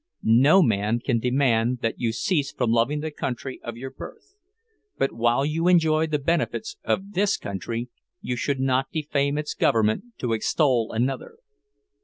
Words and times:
No 0.23 0.63
man 0.63 0.99
can 0.99 1.19
demand 1.19 1.81
that 1.81 1.99
you 1.99 2.11
cease 2.11 2.51
from 2.51 2.71
loving 2.71 3.01
the 3.01 3.11
country 3.11 3.61
of 3.63 3.77
your 3.77 3.91
birth; 3.91 4.33
but 4.97 5.11
while 5.13 5.45
you 5.45 5.67
enjoy 5.67 6.07
the 6.07 6.17
benefits 6.17 6.77
of 6.83 7.11
this 7.13 7.37
country, 7.37 7.87
you 8.19 8.35
should 8.35 8.59
not 8.59 8.89
defame 8.91 9.37
its 9.37 9.53
government 9.53 10.05
to 10.17 10.33
extol 10.33 10.91
another. 10.91 11.35